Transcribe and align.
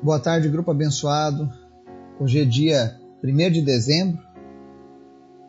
Boa 0.00 0.20
tarde, 0.20 0.48
grupo 0.48 0.70
abençoado. 0.70 1.52
Hoje 2.20 2.40
é 2.40 2.44
dia 2.44 2.96
1 3.22 3.50
de 3.50 3.60
dezembro. 3.60 4.22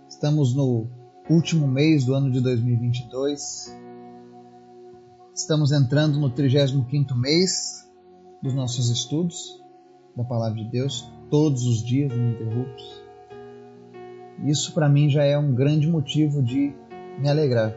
Estamos 0.10 0.56
no 0.56 0.88
último 1.30 1.68
mês 1.68 2.04
do 2.04 2.16
ano 2.16 2.32
de 2.32 2.42
2022. 2.42 3.78
Estamos 5.36 5.72
entrando 5.72 6.20
no 6.20 6.32
35º 6.32 7.16
mês 7.16 7.88
dos 8.42 8.56
nossos 8.56 8.90
estudos 8.90 9.64
da 10.18 10.24
Palavra 10.24 10.58
de 10.58 10.72
Deus, 10.72 11.08
todos 11.30 11.68
os 11.68 11.84
dias 11.84 12.12
ininterruptos. 12.12 13.04
Isso 14.46 14.74
para 14.74 14.90
mim 14.90 15.12
já 15.12 15.24
é 15.24 15.38
um 15.38 15.54
grande 15.54 15.88
motivo 15.88 16.42
de 16.42 16.74
me 17.20 17.30
alegrar, 17.30 17.76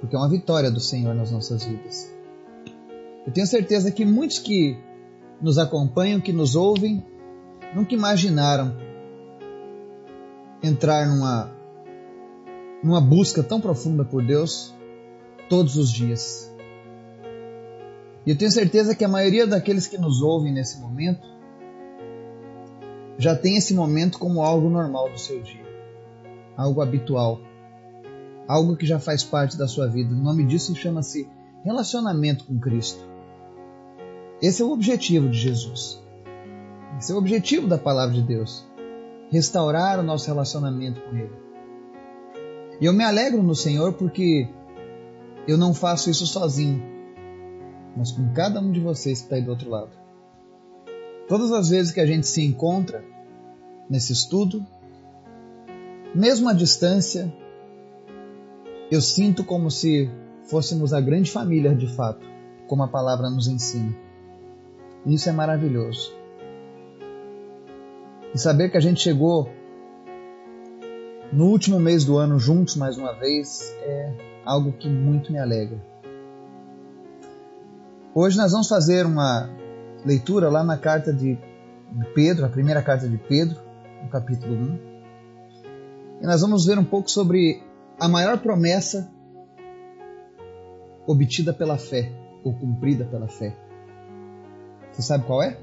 porque 0.00 0.14
é 0.14 0.18
uma 0.18 0.30
vitória 0.30 0.70
do 0.70 0.78
Senhor 0.78 1.12
nas 1.12 1.32
nossas 1.32 1.64
vidas. 1.64 2.14
Eu 3.26 3.32
tenho 3.32 3.48
certeza 3.48 3.90
que 3.90 4.04
muitos 4.04 4.38
que 4.38 4.85
nos 5.40 5.58
acompanham, 5.58 6.20
que 6.20 6.32
nos 6.32 6.56
ouvem, 6.56 7.04
nunca 7.74 7.94
imaginaram 7.94 8.76
entrar 10.62 11.06
numa, 11.06 11.50
numa 12.82 13.00
busca 13.00 13.42
tão 13.42 13.60
profunda 13.60 14.04
por 14.04 14.24
Deus 14.24 14.74
todos 15.48 15.76
os 15.76 15.90
dias. 15.90 16.52
E 18.24 18.30
eu 18.30 18.36
tenho 18.36 18.50
certeza 18.50 18.94
que 18.94 19.04
a 19.04 19.08
maioria 19.08 19.46
daqueles 19.46 19.86
que 19.86 19.98
nos 19.98 20.20
ouvem 20.20 20.52
nesse 20.52 20.80
momento 20.80 21.28
já 23.18 23.34
tem 23.34 23.56
esse 23.56 23.72
momento 23.72 24.18
como 24.18 24.42
algo 24.42 24.68
normal 24.68 25.10
do 25.10 25.18
seu 25.18 25.40
dia, 25.42 25.64
algo 26.56 26.82
habitual, 26.82 27.40
algo 28.48 28.76
que 28.76 28.84
já 28.84 28.98
faz 28.98 29.22
parte 29.22 29.56
da 29.56 29.68
sua 29.68 29.86
vida. 29.86 30.12
O 30.12 30.18
nome 30.18 30.44
disso 30.44 30.74
chama-se 30.74 31.28
relacionamento 31.64 32.44
com 32.44 32.58
Cristo. 32.58 33.15
Esse 34.40 34.62
é 34.62 34.64
o 34.64 34.70
objetivo 34.70 35.28
de 35.28 35.38
Jesus. 35.38 36.02
Esse 36.98 37.12
é 37.12 37.14
o 37.14 37.18
objetivo 37.18 37.66
da 37.66 37.78
palavra 37.78 38.14
de 38.14 38.22
Deus. 38.22 38.66
Restaurar 39.30 39.98
o 39.98 40.02
nosso 40.02 40.26
relacionamento 40.26 41.00
com 41.00 41.16
Ele. 41.16 41.32
E 42.80 42.84
eu 42.84 42.92
me 42.92 43.02
alegro 43.02 43.42
no 43.42 43.54
Senhor 43.54 43.94
porque 43.94 44.48
eu 45.48 45.56
não 45.56 45.72
faço 45.72 46.10
isso 46.10 46.26
sozinho, 46.26 46.82
mas 47.96 48.12
com 48.12 48.32
cada 48.34 48.60
um 48.60 48.70
de 48.70 48.80
vocês 48.80 49.20
que 49.20 49.24
está 49.24 49.36
aí 49.36 49.42
do 49.42 49.50
outro 49.50 49.70
lado. 49.70 49.90
Todas 51.28 51.50
as 51.52 51.70
vezes 51.70 51.92
que 51.92 52.00
a 52.00 52.06
gente 52.06 52.26
se 52.26 52.44
encontra 52.44 53.02
nesse 53.88 54.12
estudo, 54.12 54.64
mesmo 56.14 56.48
à 56.48 56.52
distância, 56.52 57.32
eu 58.90 59.00
sinto 59.00 59.42
como 59.42 59.70
se 59.70 60.10
fôssemos 60.44 60.92
a 60.92 61.00
grande 61.00 61.30
família 61.30 61.74
de 61.74 61.88
fato, 61.94 62.24
como 62.66 62.82
a 62.82 62.88
palavra 62.88 63.30
nos 63.30 63.48
ensina. 63.48 64.05
Isso 65.06 65.28
é 65.28 65.32
maravilhoso. 65.32 66.12
E 68.34 68.38
saber 68.38 68.70
que 68.70 68.76
a 68.76 68.80
gente 68.80 69.00
chegou 69.00 69.48
no 71.32 71.46
último 71.46 71.78
mês 71.78 72.04
do 72.04 72.16
ano 72.18 72.40
juntos 72.40 72.74
mais 72.74 72.98
uma 72.98 73.12
vez 73.12 73.72
é 73.82 74.12
algo 74.44 74.72
que 74.72 74.88
muito 74.88 75.32
me 75.32 75.38
alegra. 75.38 75.80
Hoje 78.12 78.36
nós 78.36 78.50
vamos 78.50 78.68
fazer 78.68 79.06
uma 79.06 79.48
leitura 80.04 80.50
lá 80.50 80.64
na 80.64 80.76
carta 80.76 81.12
de 81.12 81.38
Pedro, 82.12 82.44
a 82.44 82.48
primeira 82.48 82.82
carta 82.82 83.08
de 83.08 83.16
Pedro, 83.16 83.56
no 84.02 84.08
capítulo 84.08 84.54
1. 84.54 84.78
E 86.22 86.26
nós 86.26 86.40
vamos 86.40 86.66
ver 86.66 86.78
um 86.78 86.84
pouco 86.84 87.08
sobre 87.08 87.62
a 88.00 88.08
maior 88.08 88.38
promessa 88.38 89.08
obtida 91.06 91.52
pela 91.52 91.78
fé, 91.78 92.10
ou 92.42 92.52
cumprida 92.52 93.04
pela 93.04 93.28
fé. 93.28 93.65
Você 94.96 95.02
sabe 95.02 95.26
qual 95.26 95.42
é? 95.42 95.58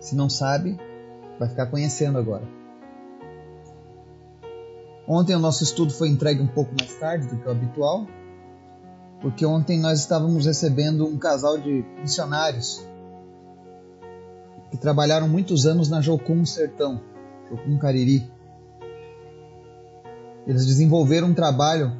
Se 0.00 0.16
não 0.16 0.28
sabe, 0.28 0.76
vai 1.38 1.48
ficar 1.48 1.66
conhecendo 1.66 2.18
agora. 2.18 2.42
Ontem 5.06 5.36
o 5.36 5.38
nosso 5.38 5.62
estudo 5.62 5.92
foi 5.92 6.08
entregue 6.08 6.42
um 6.42 6.48
pouco 6.48 6.74
mais 6.76 6.92
tarde 6.94 7.28
do 7.28 7.36
que 7.36 7.46
o 7.46 7.50
habitual, 7.50 8.08
porque 9.20 9.46
ontem 9.46 9.78
nós 9.78 10.00
estávamos 10.00 10.46
recebendo 10.46 11.06
um 11.06 11.16
casal 11.16 11.58
de 11.58 11.84
missionários 12.00 12.84
que 14.68 14.76
trabalharam 14.76 15.28
muitos 15.28 15.64
anos 15.64 15.88
na 15.88 16.00
Jocum 16.00 16.44
Sertão, 16.44 17.00
Jocum 17.48 17.78
Cariri. 17.78 18.28
Eles 20.44 20.66
desenvolveram 20.66 21.28
um 21.28 21.34
trabalho 21.34 21.92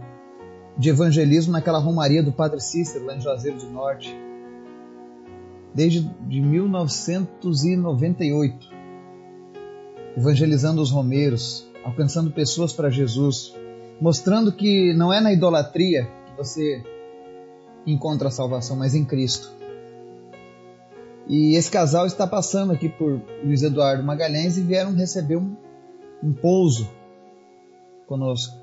de 0.76 0.88
evangelismo 0.88 1.52
naquela 1.52 1.78
romaria 1.78 2.24
do 2.24 2.32
Padre 2.32 2.60
Cícero, 2.60 3.06
lá 3.06 3.14
em 3.14 3.20
Juazeiro 3.20 3.58
do 3.58 3.70
Norte 3.70 4.27
desde 5.78 6.02
de 6.26 6.40
1998, 6.40 8.68
evangelizando 10.16 10.82
os 10.82 10.90
romeiros, 10.90 11.70
alcançando 11.84 12.32
pessoas 12.32 12.72
para 12.72 12.90
Jesus, 12.90 13.54
mostrando 14.00 14.50
que 14.50 14.92
não 14.94 15.12
é 15.12 15.20
na 15.20 15.32
idolatria 15.32 16.10
que 16.26 16.36
você 16.36 16.82
encontra 17.86 18.26
a 18.26 18.32
salvação, 18.32 18.76
mas 18.76 18.96
em 18.96 19.04
Cristo. 19.04 19.48
E 21.28 21.54
esse 21.54 21.70
casal 21.70 22.06
está 22.06 22.26
passando 22.26 22.72
aqui 22.72 22.88
por 22.88 23.22
Luiz 23.44 23.62
Eduardo 23.62 24.02
Magalhães 24.02 24.58
e 24.58 24.62
vieram 24.62 24.96
receber 24.96 25.36
um, 25.36 25.54
um 26.20 26.32
pouso 26.32 26.90
conosco. 28.08 28.58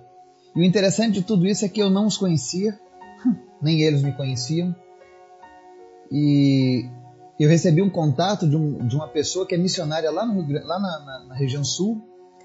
E 0.54 0.60
o 0.60 0.64
interessante 0.66 1.14
de 1.14 1.22
tudo 1.22 1.48
isso 1.48 1.64
é 1.64 1.70
que 1.70 1.82
eu 1.82 1.90
não 1.90 2.08
os 2.08 2.18
conhecia, 2.18 2.78
nem 3.64 3.84
eles 3.84 4.04
me 4.04 4.12
conheciam. 4.12 4.76
E 6.12 6.90
eu 7.40 7.50
recebi 7.50 7.82
um 7.82 7.90
contato 7.90 8.48
de, 8.48 8.56
um, 8.56 8.88
de 8.88 8.96
uma 8.96 9.08
pessoa 9.08 9.46
que 9.46 9.54
é 9.54 9.58
missionária 9.58 10.10
lá, 10.10 10.26
no, 10.26 10.42
lá 10.66 10.80
na, 10.80 11.00
na, 11.00 11.26
na, 11.28 11.36
região 11.36 11.64
sul, 11.64 12.02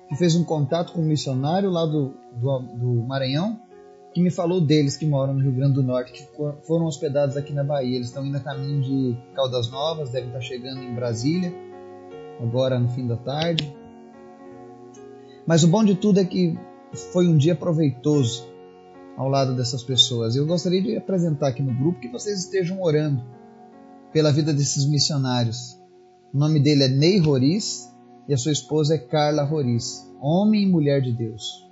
que 0.09 0.17
fez 0.17 0.35
um 0.35 0.43
contato 0.43 0.93
com 0.93 1.01
um 1.01 1.05
missionário 1.05 1.71
lá 1.71 1.87
do, 1.87 2.15
do, 2.33 2.59
do, 2.59 3.07
Maranhão, 3.07 3.61
que 4.13 4.21
me 4.21 4.31
falou 4.31 4.61
deles 4.61 4.97
que 4.97 5.07
moram 5.07 5.35
no 5.35 5.41
Rio 5.41 5.53
Grande 5.53 5.75
do 5.75 5.83
Norte, 5.85 6.13
que 6.13 6.27
foram 6.67 6.87
hospedados 6.87 7.37
aqui 7.37 7.53
na 7.53 7.63
Bahia. 7.63 7.95
Eles 7.95 8.09
estão 8.09 8.27
indo 8.27 8.37
a 8.37 8.41
caminho 8.41 8.83
de 8.83 9.17
Caldas 9.37 9.71
Novas, 9.71 10.11
devem 10.11 10.31
estar 10.31 10.41
chegando 10.41 10.83
em 10.83 10.93
Brasília, 10.93 11.55
agora 12.43 12.77
no 12.77 12.89
fim 12.89 13.07
da 13.07 13.17
tarde. 13.17 13.73
Mas 15.47 15.63
o 15.63 15.69
bom 15.69 15.85
de 15.85 15.95
tudo 15.95 16.19
é 16.19 16.25
que 16.25 16.59
foi 17.13 17.29
um 17.29 17.37
dia 17.37 17.55
proveitoso 17.55 18.45
ao 19.17 19.29
lado 19.29 19.55
dessas 19.55 19.85
pessoas. 19.85 20.35
Eu 20.35 20.45
gostaria 20.45 20.83
de 20.83 20.97
apresentar 20.97 21.49
aqui 21.49 21.63
no 21.63 21.73
grupo 21.73 22.01
que 22.01 22.09
vocês 22.09 22.41
estejam 22.41 22.83
orando 22.83 23.23
pela 24.13 24.33
vida 24.33 24.53
desses 24.53 24.89
missionários. 24.89 25.79
O 26.33 26.39
nome 26.39 26.61
dele 26.61 26.85
é 26.85 26.89
Ney 26.89 27.19
Roriz 27.19 27.89
e 28.29 28.35
a 28.35 28.37
sua 28.37 28.53
esposa 28.53 28.95
é 28.95 28.99
Carla 28.99 29.43
Roriz, 29.43 30.09
homem 30.21 30.65
e 30.65 30.71
mulher 30.71 31.01
de 31.01 31.13
Deus, 31.13 31.69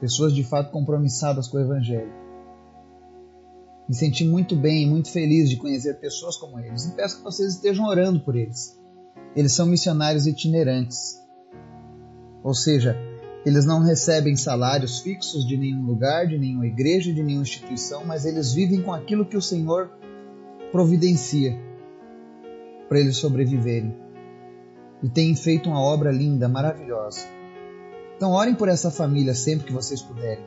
pessoas 0.00 0.34
de 0.34 0.44
fato 0.44 0.70
compromissadas 0.70 1.48
com 1.48 1.58
o 1.58 1.60
Evangelho. 1.60 2.12
Me 3.88 3.94
senti 3.94 4.24
muito 4.24 4.56
bem 4.56 4.88
muito 4.88 5.10
feliz 5.10 5.48
de 5.48 5.56
conhecer 5.56 5.94
pessoas 6.00 6.36
como 6.36 6.58
eles 6.58 6.86
e 6.86 6.96
peço 6.96 7.18
que 7.18 7.24
vocês 7.24 7.54
estejam 7.54 7.86
orando 7.86 8.20
por 8.20 8.34
eles. 8.34 8.76
Eles 9.34 9.52
são 9.52 9.66
missionários 9.66 10.26
itinerantes, 10.26 11.20
ou 12.42 12.54
seja, 12.54 12.96
eles 13.44 13.64
não 13.64 13.80
recebem 13.80 14.34
salários 14.34 15.00
fixos 15.00 15.46
de 15.46 15.56
nenhum 15.56 15.84
lugar, 15.84 16.26
de 16.26 16.38
nenhuma 16.38 16.66
igreja, 16.66 17.12
de 17.12 17.22
nenhuma 17.22 17.42
instituição, 17.42 18.04
mas 18.04 18.24
eles 18.24 18.52
vivem 18.52 18.82
com 18.82 18.92
aquilo 18.92 19.26
que 19.26 19.36
o 19.36 19.42
Senhor 19.42 19.90
providencia 20.72 21.65
para 22.88 23.00
eles 23.00 23.16
sobreviverem. 23.16 23.94
E 25.02 25.08
têm 25.08 25.34
feito 25.34 25.68
uma 25.68 25.80
obra 25.80 26.10
linda, 26.10 26.48
maravilhosa. 26.48 27.26
Então, 28.16 28.32
orem 28.32 28.54
por 28.54 28.68
essa 28.68 28.90
família 28.90 29.34
sempre 29.34 29.66
que 29.66 29.72
vocês 29.72 30.00
puderem. 30.00 30.44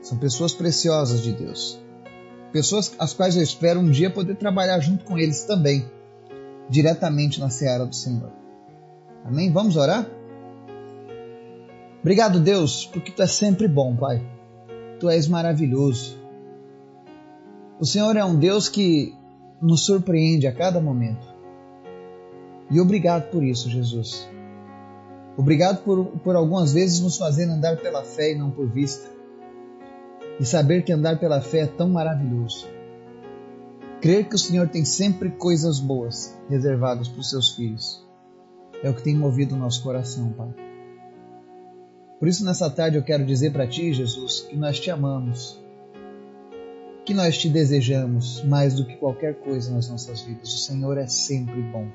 São 0.00 0.16
pessoas 0.16 0.54
preciosas 0.54 1.22
de 1.22 1.32
Deus. 1.32 1.78
Pessoas 2.52 2.94
às 2.98 3.12
quais 3.12 3.36
eu 3.36 3.42
espero 3.42 3.80
um 3.80 3.90
dia 3.90 4.10
poder 4.10 4.36
trabalhar 4.36 4.80
junto 4.80 5.04
com 5.04 5.18
eles 5.18 5.44
também, 5.44 5.90
diretamente 6.68 7.38
na 7.38 7.50
seara 7.50 7.84
do 7.84 7.94
Senhor. 7.94 8.32
Amém? 9.24 9.52
Vamos 9.52 9.76
orar? 9.76 10.06
Obrigado, 12.00 12.40
Deus, 12.40 12.86
porque 12.86 13.12
tu 13.12 13.20
és 13.20 13.32
sempre 13.32 13.68
bom, 13.68 13.94
Pai. 13.94 14.24
Tu 14.98 15.10
és 15.10 15.28
maravilhoso. 15.28 16.16
O 17.78 17.84
Senhor 17.84 18.16
é 18.16 18.24
um 18.24 18.36
Deus 18.36 18.68
que 18.68 19.14
nos 19.60 19.84
surpreende 19.84 20.46
a 20.46 20.52
cada 20.52 20.80
momento. 20.80 21.26
E 22.70 22.80
obrigado 22.80 23.30
por 23.30 23.42
isso, 23.42 23.68
Jesus. 23.68 24.28
Obrigado 25.36 25.82
por, 25.84 26.06
por 26.18 26.36
algumas 26.36 26.72
vezes 26.72 27.00
nos 27.00 27.16
fazer 27.16 27.44
andar 27.44 27.76
pela 27.76 28.02
fé 28.02 28.32
e 28.32 28.38
não 28.38 28.50
por 28.50 28.68
vista. 28.68 29.08
E 30.40 30.44
saber 30.44 30.82
que 30.82 30.92
andar 30.92 31.18
pela 31.18 31.40
fé 31.40 31.60
é 31.60 31.66
tão 31.66 31.88
maravilhoso. 31.88 32.68
Crer 34.00 34.28
que 34.28 34.34
o 34.34 34.38
Senhor 34.38 34.68
tem 34.68 34.84
sempre 34.84 35.30
coisas 35.30 35.80
boas 35.80 36.36
reservadas 36.48 37.08
para 37.08 37.20
os 37.20 37.30
seus 37.30 37.54
filhos. 37.54 38.06
É 38.82 38.90
o 38.90 38.94
que 38.94 39.02
tem 39.02 39.16
movido 39.16 39.54
o 39.54 39.58
nosso 39.58 39.82
coração, 39.82 40.30
Pai. 40.32 40.54
Por 42.18 42.28
isso, 42.28 42.44
nessa 42.44 42.68
tarde, 42.68 42.96
eu 42.96 43.02
quero 43.02 43.24
dizer 43.24 43.52
para 43.52 43.66
Ti, 43.66 43.92
Jesus, 43.92 44.40
que 44.42 44.56
nós 44.56 44.78
te 44.78 44.90
amamos 44.90 45.58
que 47.08 47.14
nós 47.14 47.38
te 47.38 47.48
desejamos 47.48 48.44
mais 48.44 48.74
do 48.74 48.84
que 48.84 48.94
qualquer 48.96 49.36
coisa 49.36 49.72
nas 49.72 49.88
nossas 49.88 50.20
vidas. 50.20 50.52
O 50.52 50.58
Senhor 50.58 50.98
é 50.98 51.06
sempre 51.06 51.62
bom. 51.62 51.88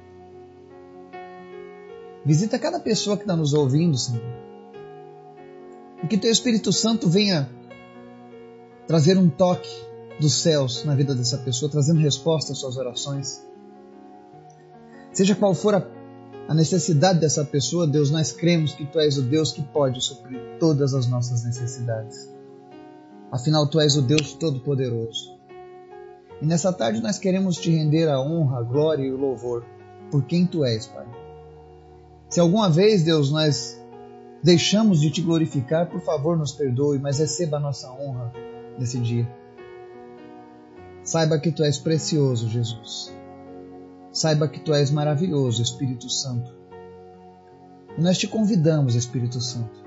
Visita 2.26 2.58
cada 2.58 2.80
pessoa 2.80 3.16
que 3.16 3.22
está 3.22 3.36
nos 3.36 3.54
ouvindo, 3.54 3.96
Senhor. 3.96 4.24
E 6.04 6.08
que 6.08 6.18
Teu 6.18 6.32
Espírito 6.32 6.74
Santo 6.74 7.08
venha 7.08 7.48
trazer 8.88 9.16
um 9.16 9.30
toque 9.30 9.70
dos 10.20 10.42
céus 10.42 10.84
na 10.84 10.96
vida 10.96 11.14
dessa 11.14 11.38
pessoa, 11.38 11.70
trazendo 11.70 12.00
resposta 12.00 12.54
às 12.54 12.58
suas 12.58 12.76
orações. 12.76 13.46
Seja 15.12 15.36
qual 15.36 15.54
for 15.54 15.76
a, 15.76 15.88
a 16.48 16.56
necessidade 16.56 17.20
dessa 17.20 17.46
pessoa, 17.46 17.86
Deus, 17.86 18.10
nós 18.10 18.32
cremos 18.32 18.74
que 18.74 18.84
Tu 18.84 19.00
és 19.00 19.16
o 19.20 19.22
Deus 19.22 19.52
que 19.52 19.62
pode 19.62 20.04
suprir 20.04 20.58
todas 20.60 20.96
as 20.96 21.06
nossas 21.06 21.44
necessidades. 21.44 22.34
Afinal, 23.34 23.66
Tu 23.66 23.82
és 23.82 23.96
o 23.96 24.02
Deus 24.04 24.34
Todo-Poderoso. 24.34 25.36
E 26.40 26.46
nessa 26.46 26.72
tarde 26.72 27.02
nós 27.02 27.18
queremos 27.18 27.56
te 27.58 27.72
render 27.72 28.08
a 28.08 28.22
honra, 28.22 28.60
a 28.60 28.62
glória 28.62 29.04
e 29.04 29.12
o 29.12 29.18
louvor 29.18 29.66
por 30.12 30.24
quem 30.24 30.46
Tu 30.46 30.64
és, 30.64 30.86
Pai. 30.86 31.08
Se 32.30 32.40
alguma 32.40 32.70
vez, 32.70 33.02
Deus, 33.02 33.32
nós 33.32 33.82
deixamos 34.44 35.02
de 35.02 35.10
te 35.10 35.20
glorificar, 35.24 35.90
por 35.90 36.00
favor, 36.02 36.38
nos 36.38 36.52
perdoe, 36.52 37.00
mas 37.00 37.18
receba 37.18 37.58
a 37.58 37.60
nossa 37.60 37.92
honra 37.92 38.32
nesse 38.78 39.00
dia. 39.00 39.28
Saiba 41.04 41.40
que 41.40 41.52
tu 41.52 41.64
és 41.64 41.80
precioso, 41.80 42.48
Jesus. 42.48 43.12
Saiba 44.12 44.48
que 44.48 44.60
tu 44.60 44.76
és 44.76 44.92
maravilhoso, 44.92 45.64
Espírito 45.64 46.08
Santo. 46.08 46.56
E 47.98 48.02
nós 48.02 48.20
te 48.20 48.28
convidamos, 48.28 48.94
Espírito 48.94 49.42
Santo, 49.42 49.83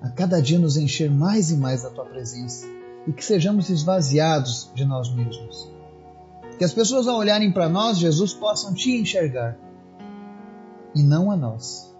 a 0.00 0.08
cada 0.08 0.40
dia 0.40 0.58
nos 0.58 0.76
encher 0.76 1.10
mais 1.10 1.50
e 1.50 1.56
mais 1.56 1.82
da 1.82 1.90
tua 1.90 2.06
presença 2.06 2.66
e 3.06 3.12
que 3.12 3.24
sejamos 3.24 3.68
esvaziados 3.68 4.70
de 4.74 4.84
nós 4.84 5.12
mesmos. 5.14 5.70
Que 6.58 6.64
as 6.64 6.72
pessoas, 6.72 7.06
ao 7.06 7.18
olharem 7.18 7.52
para 7.52 7.68
nós, 7.68 7.98
Jesus, 7.98 8.34
possam 8.34 8.74
te 8.74 8.90
enxergar 8.92 9.58
e 10.94 11.02
não 11.02 11.30
a 11.30 11.36
nós. 11.36 11.94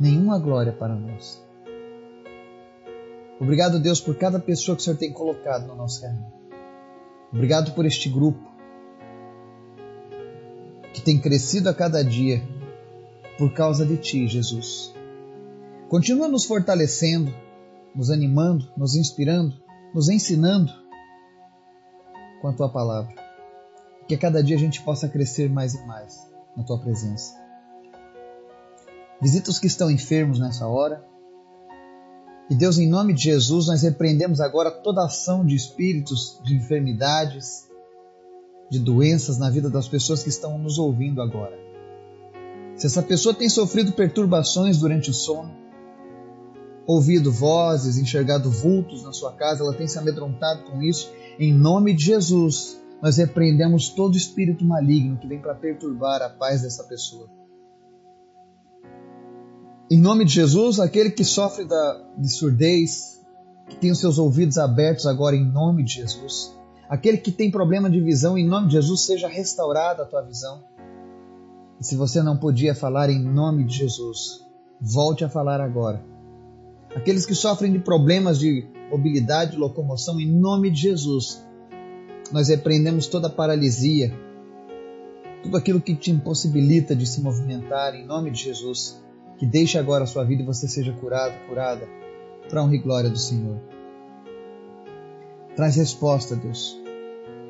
Nenhuma 0.00 0.38
glória 0.38 0.72
para 0.72 0.94
nós. 0.94 1.42
Obrigado, 3.40 3.78
Deus, 3.78 4.00
por 4.00 4.16
cada 4.16 4.38
pessoa 4.38 4.76
que 4.76 4.82
o 4.82 4.84
Senhor 4.84 4.96
tem 4.96 5.12
colocado 5.12 5.66
no 5.66 5.76
nosso 5.76 6.00
caminho. 6.00 6.32
Obrigado 7.32 7.72
por 7.74 7.84
este 7.84 8.08
grupo 8.08 8.52
que 10.92 11.02
tem 11.02 11.20
crescido 11.20 11.68
a 11.68 11.74
cada 11.74 12.04
dia 12.04 12.42
por 13.36 13.52
causa 13.52 13.84
de 13.84 13.96
Ti, 13.96 14.28
Jesus. 14.28 14.93
Continua 15.94 16.26
nos 16.26 16.44
fortalecendo, 16.44 17.32
nos 17.94 18.10
animando, 18.10 18.68
nos 18.76 18.96
inspirando, 18.96 19.54
nos 19.94 20.08
ensinando 20.08 20.72
com 22.42 22.48
a 22.48 22.52
Tua 22.52 22.68
palavra. 22.68 23.14
Que 24.08 24.16
a 24.16 24.18
cada 24.18 24.42
dia 24.42 24.56
a 24.56 24.58
gente 24.58 24.82
possa 24.82 25.08
crescer 25.08 25.48
mais 25.48 25.72
e 25.72 25.86
mais 25.86 26.18
na 26.56 26.64
Tua 26.64 26.80
presença. 26.80 27.32
Visita 29.22 29.50
os 29.50 29.60
que 29.60 29.68
estão 29.68 29.88
enfermos 29.88 30.40
nessa 30.40 30.66
hora. 30.66 31.06
E 32.50 32.56
Deus, 32.56 32.76
em 32.76 32.88
nome 32.88 33.12
de 33.12 33.22
Jesus, 33.22 33.68
nós 33.68 33.82
repreendemos 33.82 34.40
agora 34.40 34.72
toda 34.72 35.04
ação 35.04 35.46
de 35.46 35.54
espíritos, 35.54 36.40
de 36.42 36.56
enfermidades, 36.56 37.68
de 38.68 38.80
doenças 38.80 39.38
na 39.38 39.48
vida 39.48 39.70
das 39.70 39.86
pessoas 39.86 40.24
que 40.24 40.28
estão 40.28 40.58
nos 40.58 40.76
ouvindo 40.76 41.22
agora. 41.22 41.56
Se 42.74 42.88
essa 42.88 43.00
pessoa 43.00 43.32
tem 43.32 43.48
sofrido 43.48 43.92
perturbações 43.92 44.76
durante 44.76 45.08
o 45.08 45.14
sono, 45.14 45.62
ouvido 46.86 47.32
vozes, 47.32 47.96
enxergado 47.96 48.50
vultos 48.50 49.02
na 49.02 49.12
sua 49.12 49.32
casa, 49.32 49.62
ela 49.62 49.74
tem 49.74 49.88
se 49.88 49.98
amedrontado 49.98 50.64
com 50.64 50.82
isso, 50.82 51.10
em 51.38 51.52
nome 51.52 51.94
de 51.94 52.04
Jesus, 52.04 52.80
nós 53.02 53.16
repreendemos 53.16 53.88
todo 53.88 54.16
espírito 54.16 54.64
maligno 54.64 55.18
que 55.18 55.26
vem 55.26 55.40
para 55.40 55.54
perturbar 55.54 56.22
a 56.22 56.30
paz 56.30 56.62
dessa 56.62 56.84
pessoa. 56.84 57.28
Em 59.90 60.00
nome 60.00 60.24
de 60.24 60.32
Jesus, 60.32 60.80
aquele 60.80 61.10
que 61.10 61.24
sofre 61.24 61.64
da, 61.66 62.02
de 62.16 62.28
surdez, 62.28 63.20
que 63.68 63.76
tem 63.76 63.90
os 63.90 64.00
seus 64.00 64.18
ouvidos 64.18 64.58
abertos 64.58 65.06
agora, 65.06 65.36
em 65.36 65.44
nome 65.44 65.84
de 65.84 65.94
Jesus. 65.94 66.54
Aquele 66.88 67.18
que 67.18 67.32
tem 67.32 67.50
problema 67.50 67.90
de 67.90 68.00
visão, 68.00 68.38
em 68.38 68.46
nome 68.46 68.68
de 68.68 68.74
Jesus, 68.74 69.04
seja 69.04 69.28
restaurada 69.28 70.02
a 70.02 70.06
tua 70.06 70.22
visão. 70.22 70.64
E 71.80 71.84
se 71.84 71.96
você 71.96 72.22
não 72.22 72.36
podia 72.36 72.74
falar 72.74 73.10
em 73.10 73.22
nome 73.22 73.64
de 73.64 73.76
Jesus, 73.76 74.44
volte 74.80 75.24
a 75.24 75.28
falar 75.28 75.60
agora. 75.60 76.13
Aqueles 76.94 77.26
que 77.26 77.34
sofrem 77.34 77.72
de 77.72 77.78
problemas 77.78 78.38
de 78.38 78.66
mobilidade, 78.90 79.56
locomoção, 79.56 80.20
em 80.20 80.30
nome 80.30 80.70
de 80.70 80.80
Jesus, 80.80 81.44
nós 82.32 82.48
repreendemos 82.48 83.06
toda 83.06 83.28
paralisia, 83.28 84.12
tudo 85.42 85.56
aquilo 85.56 85.80
que 85.80 85.94
te 85.94 86.10
impossibilita 86.10 86.94
de 86.94 87.06
se 87.06 87.20
movimentar, 87.20 87.94
em 87.94 88.06
nome 88.06 88.30
de 88.30 88.42
Jesus 88.42 89.02
que 89.38 89.46
deixe 89.46 89.78
agora 89.78 90.04
a 90.04 90.06
sua 90.06 90.24
vida 90.24 90.42
e 90.42 90.46
você 90.46 90.68
seja 90.68 90.92
curado, 90.92 91.34
curada, 91.48 91.86
para 92.48 92.62
honra 92.62 92.76
e 92.76 92.78
glória 92.78 93.10
do 93.10 93.18
Senhor. 93.18 93.60
Traz 95.56 95.76
resposta, 95.76 96.36
Deus, 96.36 96.80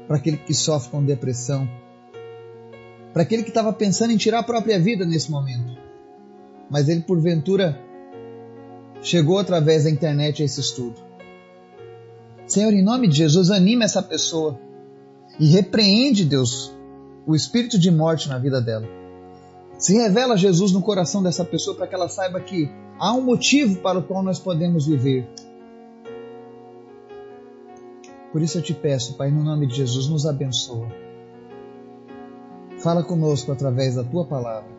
para 0.07 0.17
aquele 0.17 0.37
que 0.37 0.55
sofre 0.55 0.91
com 0.91 1.05
depressão, 1.05 1.69
para 3.13 3.23
aquele 3.23 3.43
que 3.43 3.51
estava 3.51 3.73
pensando 3.73 4.13
em 4.13 4.17
tirar 4.17 4.41
a 4.41 4.43
própria 4.43 4.79
vida 4.79 5.05
nesse 5.05 5.31
momento, 5.31 5.79
mas 6.71 6.89
ele 6.89 7.03
porventura 7.03 7.79
chegou 9.05 9.39
através 9.39 9.85
da 9.85 9.91
internet 9.91 10.43
a 10.43 10.47
esse 10.47 10.59
estudo. 10.61 10.97
Senhor, 12.47 12.73
em 12.73 12.83
nome 12.83 13.07
de 13.07 13.19
Jesus, 13.19 13.51
anime 13.51 13.85
essa 13.85 14.03
pessoa 14.03 14.59
e 15.39 15.47
repreende, 15.47 16.25
Deus, 16.25 16.75
o 17.27 17.35
espírito 17.37 17.79
de 17.79 17.91
morte 17.91 18.29
na 18.29 18.39
vida 18.39 18.61
dela. 18.61 18.89
Se 19.79 19.95
revela 19.95 20.37
Jesus 20.37 20.73
no 20.73 20.81
coração 20.81 21.23
dessa 21.23 21.45
pessoa 21.45 21.77
para 21.77 21.87
que 21.87 21.95
ela 21.95 22.09
saiba 22.09 22.41
que 22.41 22.71
há 22.99 23.13
um 23.13 23.21
motivo 23.21 23.81
para 23.81 23.99
o 23.99 24.03
qual 24.03 24.23
nós 24.23 24.39
podemos 24.39 24.87
viver. 24.87 25.29
Por 28.33 28.41
isso 28.41 28.59
eu 28.59 28.63
te 28.63 28.73
peço, 28.73 29.15
Pai, 29.15 29.31
no 29.31 29.45
nome 29.45 29.67
de 29.67 29.77
Jesus, 29.77 30.09
nos 30.09 30.25
abençoa. 30.27 30.89
Fala 32.79 33.03
conosco 33.03 33.53
através 33.53 33.97
da 33.97 34.05
tua 34.05 34.25
palavra, 34.25 34.74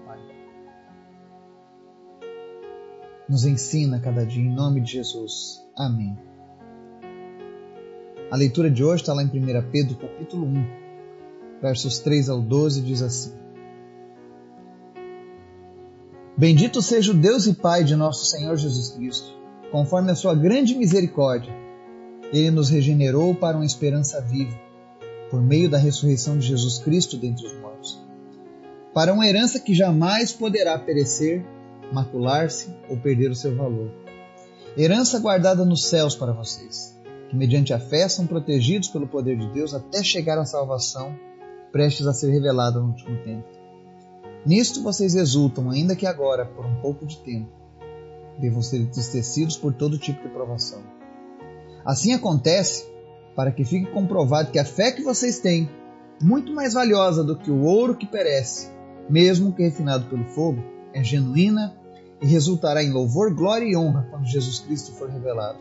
Nos 3.27 3.43
ensina 3.43 3.99
cada 3.99 4.23
dia, 4.23 4.43
em 4.43 4.53
nome 4.53 4.81
de 4.81 4.93
Jesus. 4.93 5.65
Amém. 5.75 6.15
A 8.29 8.35
leitura 8.35 8.69
de 8.69 8.83
hoje 8.83 9.01
está 9.01 9.13
lá 9.13 9.23
em 9.23 9.27
1 9.27 9.71
Pedro, 9.71 9.95
capítulo 9.95 10.45
1, 10.45 10.65
versos 11.61 11.99
3 11.99 12.29
ao 12.29 12.39
12, 12.39 12.81
diz 12.81 13.01
assim. 13.01 13.33
Bendito 16.37 16.81
seja 16.81 17.11
o 17.11 17.15
Deus 17.15 17.47
e 17.47 17.53
Pai 17.55 17.83
de 17.83 17.95
nosso 17.95 18.25
Senhor 18.25 18.55
Jesus 18.57 18.89
Cristo. 18.89 19.33
Conforme 19.71 20.11
a 20.11 20.15
sua 20.15 20.35
grande 20.35 20.75
misericórdia, 20.75 21.53
ele 22.31 22.51
nos 22.51 22.69
regenerou 22.69 23.33
para 23.33 23.57
uma 23.57 23.65
esperança 23.65 24.21
viva, 24.21 24.55
por 25.31 25.41
meio 25.41 25.69
da 25.69 25.77
ressurreição 25.77 26.37
de 26.37 26.47
Jesus 26.47 26.77
Cristo 26.77 27.17
dentre 27.17 27.45
os 27.45 27.59
mortos, 27.59 27.99
para 28.93 29.13
uma 29.13 29.27
herança 29.27 29.59
que 29.59 29.73
jamais 29.73 30.31
poderá 30.31 30.77
perecer, 30.77 31.43
macular-se 31.91 32.73
ou 32.89 32.97
perder 32.97 33.31
o 33.31 33.35
seu 33.35 33.55
valor. 33.55 33.91
Herança 34.77 35.19
guardada 35.19 35.63
nos 35.63 35.85
céus 35.87 36.15
para 36.15 36.33
vocês, 36.33 36.99
que 37.29 37.35
mediante 37.35 37.73
a 37.73 37.79
fé 37.79 38.07
são 38.07 38.27
protegidos 38.27 38.89
pelo 38.89 39.07
poder 39.07 39.37
de 39.37 39.47
Deus 39.53 39.73
até 39.73 40.03
chegar 40.03 40.37
à 40.37 40.45
salvação, 40.45 41.15
prestes 41.71 42.07
a 42.07 42.13
ser 42.13 42.31
revelada 42.31 42.79
no 42.79 42.87
último 42.87 43.17
tempo. 43.23 43.47
Nisto 44.45 44.83
vocês 44.83 45.15
exultam, 45.15 45.71
ainda 45.71 45.95
que 45.95 46.05
agora, 46.05 46.45
por 46.45 46.65
um 46.65 46.75
pouco 46.81 47.05
de 47.05 47.17
tempo, 47.19 47.49
devam 48.39 48.61
ser 48.61 48.77
entristecidos 48.77 49.57
por 49.57 49.73
todo 49.73 49.97
tipo 49.97 50.21
de 50.21 50.29
provação. 50.29 50.83
Assim 51.85 52.13
acontece 52.13 52.85
para 53.35 53.51
que 53.51 53.63
fique 53.63 53.91
comprovado 53.91 54.51
que 54.51 54.59
a 54.59 54.65
fé 54.65 54.91
que 54.91 55.01
vocês 55.01 55.39
têm, 55.39 55.69
muito 56.21 56.53
mais 56.53 56.73
valiosa 56.73 57.23
do 57.23 57.37
que 57.37 57.51
o 57.51 57.63
ouro 57.63 57.95
que 57.95 58.05
perece, 58.05 58.69
mesmo 59.09 59.53
que 59.53 59.63
refinado 59.63 60.05
pelo 60.05 60.25
fogo, 60.25 60.63
é 60.95 61.03
genuína 61.03 61.75
e 62.21 62.25
resultará 62.25 62.83
em 62.83 62.91
louvor, 62.91 63.33
glória 63.35 63.65
e 63.65 63.75
honra 63.75 64.07
quando 64.09 64.25
Jesus 64.25 64.59
Cristo 64.59 64.93
for 64.93 65.09
revelado. 65.09 65.59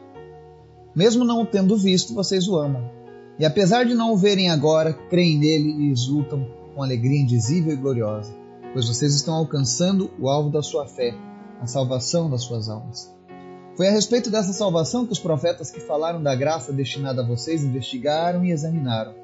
Mesmo 0.95 1.25
não 1.25 1.43
o 1.43 1.47
tendo 1.47 1.77
visto, 1.77 2.15
vocês 2.15 2.49
o 2.49 2.57
amam. 2.57 2.91
E 3.39 3.45
apesar 3.45 3.85
de 3.85 3.95
não 3.95 4.13
o 4.13 4.17
verem 4.17 4.49
agora, 4.49 4.95
creem 4.95 5.39
nele 5.39 5.71
e 5.71 5.91
exultam 5.91 6.47
com 6.75 6.83
alegria 6.83 7.21
indizível 7.21 7.73
e 7.73 7.77
gloriosa 7.77 8.45
pois 8.75 8.89
vocês 8.89 9.15
estão 9.15 9.35
alcançando 9.35 10.11
o 10.19 10.29
alvo 10.29 10.51
da 10.51 10.61
sua 10.61 10.85
fé, 10.85 11.15
a 11.61 11.67
salvação 11.67 12.29
das 12.29 12.43
suas 12.43 12.69
almas. 12.69 13.15
Foi 13.77 13.87
a 13.87 13.93
respeito 13.93 14.31
dessa 14.31 14.53
salvação 14.53 15.07
que 15.07 15.13
os 15.13 15.19
profetas 15.21 15.71
que 15.71 15.81
falaram 15.81 16.21
da 16.21 16.35
graça 16.35 16.73
destinada 16.73 17.23
a 17.23 17.27
vocês 17.27 17.63
investigaram 17.63 18.45
e 18.45 18.51
examinaram, 18.51 19.15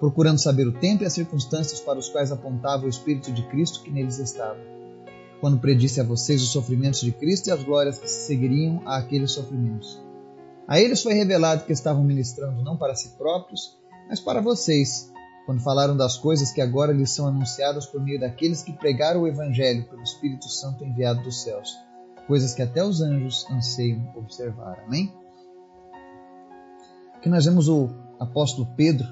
procurando 0.00 0.38
saber 0.38 0.66
o 0.66 0.72
tempo 0.72 1.04
e 1.04 1.06
as 1.06 1.12
circunstâncias 1.12 1.80
para 1.80 2.00
os 2.00 2.08
quais 2.08 2.32
apontava 2.32 2.84
o 2.84 2.88
Espírito 2.88 3.30
de 3.30 3.46
Cristo 3.46 3.80
que 3.82 3.90
neles 3.90 4.18
estava, 4.18 4.58
quando 5.40 5.58
predisse 5.58 6.00
a 6.00 6.04
vocês 6.04 6.42
os 6.42 6.52
sofrimentos 6.52 7.00
de 7.00 7.12
Cristo 7.12 7.48
e 7.48 7.50
as 7.50 7.62
glórias 7.62 7.98
que 7.98 8.08
se 8.08 8.26
seguiriam 8.26 8.82
a 8.86 8.98
aqueles 8.98 9.32
sofrimentos. 9.32 10.00
A 10.68 10.78
eles 10.78 11.02
foi 11.02 11.14
revelado 11.14 11.64
que 11.64 11.72
estavam 11.72 12.04
ministrando 12.04 12.62
não 12.62 12.76
para 12.76 12.94
si 12.94 13.08
próprios, 13.16 13.76
mas 14.08 14.20
para 14.20 14.40
vocês, 14.40 15.10
quando 15.46 15.60
falaram 15.62 15.96
das 15.96 16.16
coisas 16.16 16.52
que 16.52 16.60
agora 16.60 16.92
lhes 16.92 17.10
são 17.10 17.26
anunciadas 17.26 17.86
por 17.86 18.02
meio 18.02 18.20
daqueles 18.20 18.62
que 18.62 18.72
pregaram 18.72 19.22
o 19.22 19.26
Evangelho 19.26 19.84
pelo 19.88 20.02
Espírito 20.02 20.48
Santo 20.48 20.84
enviado 20.84 21.22
dos 21.22 21.42
céus, 21.42 21.74
coisas 22.26 22.54
que 22.54 22.62
até 22.62 22.84
os 22.84 23.00
anjos 23.00 23.44
anseiam 23.50 24.12
observar. 24.14 24.84
Amém? 24.86 25.12
Aqui 27.16 27.28
nós 27.28 27.44
vemos 27.44 27.68
o 27.68 27.88
apóstolo 28.18 28.68
Pedro 28.76 29.08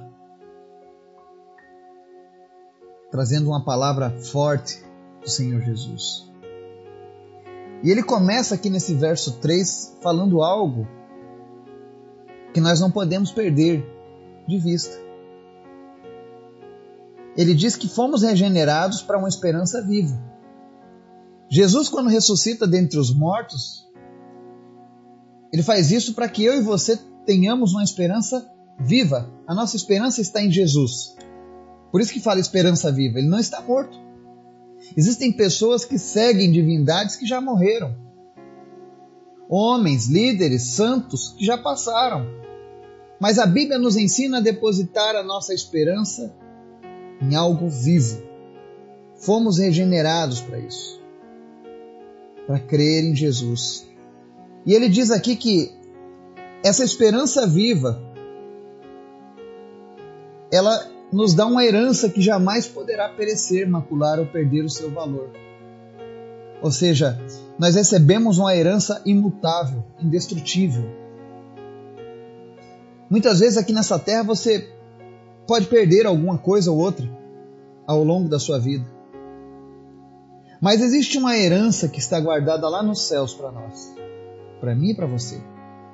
trazendo 3.11 3.49
uma 3.49 3.65
palavra 3.65 4.11
forte 4.11 4.88
do 5.21 5.29
Senhor 5.29 5.61
Jesus. 5.63 6.29
E 7.83 7.91
ele 7.91 8.03
começa 8.03 8.55
aqui 8.55 8.69
nesse 8.69 8.95
verso 8.95 9.39
3 9.41 9.99
falando 10.03 10.43
algo 10.43 10.87
que 12.53 12.61
nós 12.61 12.81
não 12.81 12.91
podemos 12.91 13.31
perder 13.31 13.85
de 14.47 14.59
vista. 14.59 14.97
Ele 17.37 17.55
diz 17.55 17.77
que 17.77 17.89
fomos 17.89 18.23
regenerados 18.23 19.01
para 19.01 19.19
uma 19.19 19.29
esperança 19.29 19.81
viva. 19.81 20.19
Jesus, 21.49 21.89
quando 21.89 22.09
ressuscita 22.09 22.67
dentre 22.67 22.99
os 22.99 23.15
mortos, 23.15 23.87
ele 25.53 25.63
faz 25.63 25.91
isso 25.93 26.15
para 26.15 26.29
que 26.29 26.45
eu 26.45 26.55
e 26.55 26.63
você 26.63 26.99
tenhamos 27.25 27.73
uma 27.73 27.85
esperança 27.85 28.45
viva. 28.81 29.31
A 29.47 29.55
nossa 29.55 29.77
esperança 29.77 30.21
está 30.21 30.43
em 30.43 30.51
Jesus. 30.51 31.15
Por 31.91 32.01
isso 32.01 32.13
que 32.13 32.21
fala 32.21 32.41
esperança 32.41 32.91
viva. 32.91 33.19
Ele 33.19 33.29
não 33.29 33.39
está 33.39 33.61
morto. 33.61 34.08
Existem 34.97 35.33
pessoas 35.33 35.85
que 35.85 35.99
seguem 35.99 36.51
divindades 36.51 37.17
que 37.17 37.27
já 37.27 37.41
morreram. 37.41 37.95
Homens, 39.49 40.09
líderes, 40.09 40.63
santos 40.75 41.35
que 41.37 41.45
já 41.45 41.57
passaram. 41.57 42.27
Mas 43.21 43.39
a 43.39 43.47
Bíblia 43.47 43.79
nos 43.79 43.97
ensina 43.97 44.39
a 44.39 44.43
depositar 44.43 45.17
a 45.17 45.23
nossa 45.23 45.55
esperança 45.55 46.35
em 47.21 47.35
algo 47.35 47.69
vivo. 47.69 48.23
Fomos 49.17 49.59
regenerados 49.59 50.41
para 50.41 50.59
isso. 50.59 51.01
Para 52.47 52.61
crer 52.61 53.05
em 53.05 53.17
Jesus. 53.17 53.89
E 54.65 54.75
ele 54.75 54.89
diz 54.89 55.11
aqui 55.11 55.35
que 55.35 55.73
essa 56.63 56.85
esperança 56.85 57.47
viva 57.47 58.03
ela 60.51 60.98
nos 61.13 61.35
dá 61.35 61.47
uma 61.47 61.65
herança 61.65 62.09
que 62.09 62.21
jamais 62.21 62.67
poderá 62.67 63.09
perecer, 63.09 63.69
macular 63.69 64.19
ou 64.19 64.27
perder 64.27 64.65
o 64.65 64.71
seu 64.71 64.91
valor. 64.91 65.31
Ou 66.61 66.71
seja, 66.71 67.19
nós 67.59 67.75
recebemos 67.75 68.39
uma 68.39 68.55
herança 68.55 69.01
imutável, 69.07 69.85
indestrutível. 70.01 70.85
Muitas 73.09 73.41
vezes 73.41 73.57
aqui 73.57 73.73
nessa 73.73 73.99
terra 73.99 74.23
você 74.23 74.69
pode 75.47 75.67
perder 75.67 76.05
alguma 76.05 76.37
coisa 76.37 76.71
ou 76.71 76.79
outra 76.79 77.09
ao 77.87 78.05
longo 78.05 78.29
da 78.29 78.39
sua 78.39 78.59
vida. 78.59 78.85
Mas 80.61 80.83
existe 80.83 81.17
uma 81.17 81.39
herança 81.39 81.89
que 81.89 82.01
está 82.01 82.21
guardada 82.21 82.69
lá 82.69 82.83
nos 82.83 83.03
céus 83.03 83.33
para 83.33 83.51
nós, 83.51 83.95
para 84.61 84.75
mim 84.75 84.91
e 84.91 84.95
para 84.95 85.07
você, 85.07 85.41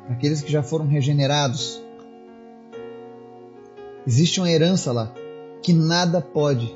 para 0.04 0.14
aqueles 0.14 0.40
que 0.40 0.50
já 0.50 0.62
foram 0.62 0.86
regenerados, 0.86 1.83
Existe 4.06 4.40
uma 4.40 4.50
herança 4.50 4.92
lá 4.92 5.14
que 5.62 5.72
nada 5.72 6.20
pode 6.20 6.74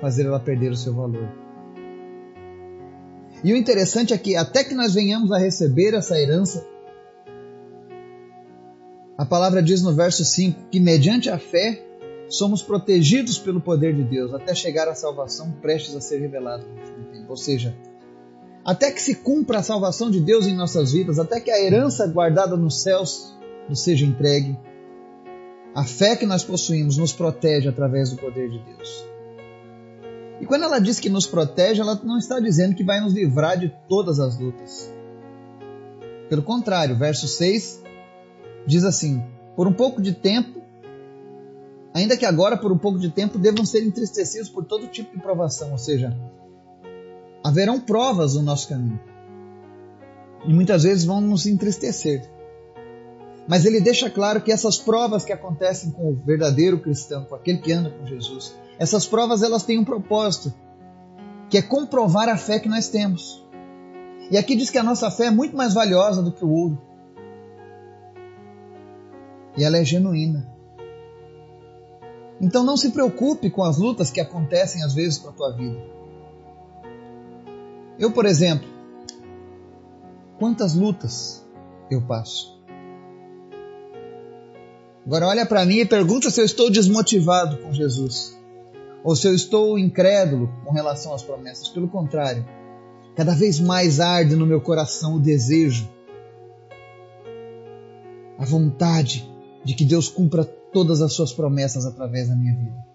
fazer 0.00 0.26
ela 0.26 0.40
perder 0.40 0.72
o 0.72 0.76
seu 0.76 0.92
valor. 0.92 1.28
E 3.44 3.52
o 3.52 3.56
interessante 3.56 4.12
é 4.12 4.18
que 4.18 4.36
até 4.36 4.64
que 4.64 4.74
nós 4.74 4.94
venhamos 4.94 5.30
a 5.32 5.38
receber 5.38 5.94
essa 5.94 6.18
herança, 6.18 6.66
a 9.16 9.24
palavra 9.24 9.62
diz 9.62 9.82
no 9.82 9.92
verso 9.92 10.24
5 10.24 10.68
que 10.70 10.80
mediante 10.80 11.30
a 11.30 11.38
fé 11.38 11.84
somos 12.28 12.62
protegidos 12.62 13.38
pelo 13.38 13.60
poder 13.60 13.94
de 13.94 14.02
Deus 14.02 14.32
até 14.32 14.54
chegar 14.54 14.88
à 14.88 14.94
salvação 14.94 15.52
prestes 15.60 15.94
a 15.94 16.00
ser 16.00 16.18
revelada 16.18 16.64
no 16.64 16.80
último 16.80 17.04
tempo. 17.12 17.30
Ou 17.30 17.36
seja, 17.36 17.76
até 18.64 18.90
que 18.90 19.02
se 19.02 19.16
cumpra 19.16 19.58
a 19.58 19.62
salvação 19.62 20.10
de 20.10 20.20
Deus 20.20 20.46
em 20.46 20.56
nossas 20.56 20.92
vidas, 20.92 21.18
até 21.18 21.40
que 21.40 21.50
a 21.50 21.60
herança 21.60 22.06
guardada 22.06 22.56
nos 22.56 22.82
céus 22.82 23.36
nos 23.68 23.80
seja 23.80 24.06
entregue, 24.06 24.56
a 25.74 25.84
fé 25.84 26.16
que 26.16 26.26
nós 26.26 26.44
possuímos 26.44 26.96
nos 26.96 27.12
protege 27.12 27.68
através 27.68 28.10
do 28.10 28.16
poder 28.16 28.50
de 28.50 28.58
Deus. 28.58 29.04
E 30.40 30.46
quando 30.46 30.64
ela 30.64 30.80
diz 30.80 30.98
que 30.98 31.08
nos 31.08 31.26
protege, 31.26 31.80
ela 31.80 31.94
não 32.02 32.18
está 32.18 32.40
dizendo 32.40 32.74
que 32.74 32.84
vai 32.84 33.00
nos 33.00 33.14
livrar 33.14 33.58
de 33.58 33.72
todas 33.88 34.18
as 34.18 34.38
lutas. 34.38 34.92
Pelo 36.28 36.42
contrário, 36.42 36.98
verso 36.98 37.28
6 37.28 37.82
diz 38.66 38.84
assim: 38.84 39.22
Por 39.54 39.68
um 39.68 39.72
pouco 39.72 40.02
de 40.02 40.12
tempo, 40.12 40.60
ainda 41.94 42.16
que 42.16 42.26
agora 42.26 42.56
por 42.56 42.72
um 42.72 42.78
pouco 42.78 42.98
de 42.98 43.10
tempo 43.10 43.38
devam 43.38 43.64
ser 43.64 43.84
entristecidos 43.84 44.48
por 44.48 44.64
todo 44.64 44.88
tipo 44.88 45.14
de 45.16 45.22
provação, 45.22 45.72
ou 45.72 45.78
seja, 45.78 46.16
haverão 47.44 47.80
provas 47.80 48.34
no 48.34 48.42
nosso 48.42 48.68
caminho. 48.68 49.00
E 50.44 50.52
muitas 50.52 50.82
vezes 50.82 51.04
vão 51.04 51.20
nos 51.20 51.46
entristecer. 51.46 52.28
Mas 53.46 53.64
ele 53.64 53.80
deixa 53.80 54.08
claro 54.08 54.40
que 54.40 54.52
essas 54.52 54.78
provas 54.78 55.24
que 55.24 55.32
acontecem 55.32 55.90
com 55.90 56.10
o 56.10 56.14
verdadeiro 56.14 56.78
cristão, 56.78 57.24
com 57.24 57.34
aquele 57.34 57.58
que 57.58 57.72
anda 57.72 57.90
com 57.90 58.06
Jesus, 58.06 58.54
essas 58.78 59.06
provas 59.06 59.42
elas 59.42 59.64
têm 59.64 59.78
um 59.78 59.84
propósito, 59.84 60.52
que 61.50 61.58
é 61.58 61.62
comprovar 61.62 62.28
a 62.28 62.36
fé 62.36 62.58
que 62.58 62.68
nós 62.68 62.88
temos. 62.88 63.44
E 64.30 64.38
aqui 64.38 64.56
diz 64.56 64.70
que 64.70 64.78
a 64.78 64.82
nossa 64.82 65.10
fé 65.10 65.26
é 65.26 65.30
muito 65.30 65.56
mais 65.56 65.74
valiosa 65.74 66.22
do 66.22 66.32
que 66.32 66.44
o 66.44 66.50
ouro. 66.50 66.80
E 69.56 69.64
ela 69.64 69.76
é 69.76 69.84
genuína. 69.84 70.50
Então 72.40 72.64
não 72.64 72.76
se 72.76 72.90
preocupe 72.90 73.50
com 73.50 73.62
as 73.62 73.76
lutas 73.76 74.10
que 74.10 74.20
acontecem 74.20 74.82
às 74.82 74.94
vezes 74.94 75.18
para 75.18 75.30
a 75.30 75.34
tua 75.34 75.52
vida. 75.52 75.78
Eu, 77.98 78.10
por 78.10 78.24
exemplo, 78.24 78.68
quantas 80.38 80.74
lutas 80.74 81.46
eu 81.90 82.00
passo? 82.02 82.61
Agora 85.04 85.26
olha 85.26 85.44
para 85.44 85.64
mim 85.64 85.78
e 85.78 85.86
pergunta 85.86 86.30
se 86.30 86.40
eu 86.40 86.44
estou 86.44 86.70
desmotivado 86.70 87.58
com 87.58 87.72
Jesus 87.72 88.40
ou 89.02 89.16
se 89.16 89.26
eu 89.26 89.34
estou 89.34 89.78
incrédulo 89.78 90.48
com 90.64 90.72
relação 90.72 91.12
às 91.12 91.22
promessas. 91.22 91.68
Pelo 91.68 91.88
contrário, 91.88 92.46
cada 93.16 93.34
vez 93.34 93.58
mais 93.58 94.00
arde 94.00 94.36
no 94.36 94.46
meu 94.46 94.60
coração 94.60 95.16
o 95.16 95.20
desejo, 95.20 95.88
a 98.38 98.44
vontade 98.44 99.28
de 99.64 99.74
que 99.74 99.84
Deus 99.84 100.08
cumpra 100.08 100.44
todas 100.44 101.02
as 101.02 101.12
suas 101.12 101.32
promessas 101.32 101.84
através 101.84 102.28
da 102.28 102.36
minha 102.36 102.54
vida. 102.54 102.92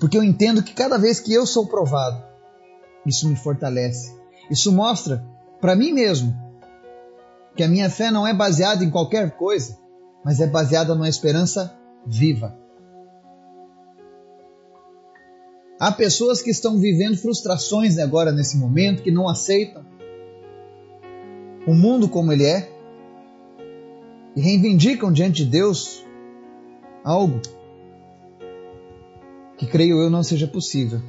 Porque 0.00 0.18
eu 0.18 0.24
entendo 0.24 0.62
que 0.62 0.74
cada 0.74 0.98
vez 0.98 1.20
que 1.20 1.32
eu 1.32 1.46
sou 1.46 1.66
provado, 1.66 2.22
isso 3.06 3.28
me 3.28 3.36
fortalece. 3.36 4.14
Isso 4.50 4.72
mostra 4.72 5.24
para 5.60 5.76
mim 5.76 5.92
mesmo 5.92 6.34
que 7.56 7.62
a 7.62 7.68
minha 7.68 7.88
fé 7.88 8.10
não 8.10 8.26
é 8.26 8.34
baseada 8.34 8.84
em 8.84 8.90
qualquer 8.90 9.30
coisa, 9.36 9.78
mas 10.24 10.40
é 10.40 10.46
baseada 10.46 10.94
numa 10.94 11.08
esperança 11.08 11.76
viva. 12.06 12.58
Há 15.78 15.92
pessoas 15.92 16.40
que 16.40 16.50
estão 16.50 16.78
vivendo 16.78 17.16
frustrações 17.18 17.98
agora 17.98 18.32
nesse 18.32 18.56
momento, 18.56 19.02
que 19.02 19.10
não 19.10 19.28
aceitam 19.28 19.84
o 21.66 21.74
mundo 21.74 22.08
como 22.08 22.32
ele 22.32 22.44
é 22.44 22.70
e 24.36 24.40
reivindicam 24.40 25.12
diante 25.12 25.44
de 25.44 25.50
Deus 25.50 26.04
algo 27.02 27.40
que 29.56 29.66
creio 29.66 30.00
eu 30.00 30.10
não 30.10 30.22
seja 30.22 30.46
possível. 30.46 31.00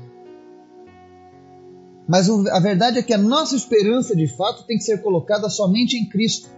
Mas 2.08 2.30
a 2.30 2.60
verdade 2.60 3.00
é 3.00 3.04
que 3.04 3.14
a 3.14 3.18
nossa 3.18 3.56
esperança 3.56 4.16
de 4.16 4.28
fato 4.28 4.66
tem 4.66 4.78
que 4.78 4.84
ser 4.84 5.02
colocada 5.02 5.50
somente 5.50 5.98
em 5.98 6.08
Cristo. 6.08 6.50